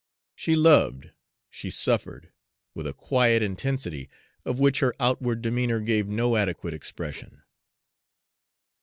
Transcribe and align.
She 0.33 0.55
loved, 0.55 1.11
she 1.51 1.69
suffered, 1.69 2.31
with 2.73 2.87
a 2.87 2.93
quiet 2.95 3.43
intensity 3.43 4.09
of 4.45 4.59
which 4.59 4.79
her 4.79 4.95
outward 4.99 5.43
demeanor 5.43 5.79
gave 5.79 6.07
no 6.07 6.37
adequate 6.37 6.73
expression. 6.73 7.43